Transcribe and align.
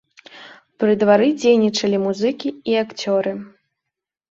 Пры 0.83 0.95
двары 1.03 1.27
дзейнічалі 1.43 2.01
музыкі 2.07 2.49
і 2.73 2.77
акцёры. 2.85 3.37